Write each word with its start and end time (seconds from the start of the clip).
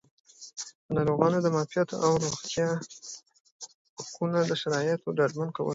د 0.85 0.87
ناروغانو 0.97 1.37
د 1.41 1.47
معافیت 1.55 1.89
او 2.05 2.11
روغتیایي 2.23 2.75
حقونو 4.03 4.39
د 4.49 4.51
شرایطو 4.61 5.15
ډاډمن 5.17 5.49
کول 5.55 5.69